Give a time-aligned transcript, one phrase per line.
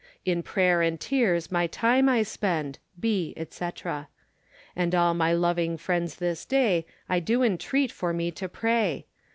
[0.25, 3.69] In prayer and tears my time I spend: Be, &c.
[4.75, 9.05] And all my loving friends this day I do intreate for me to pray.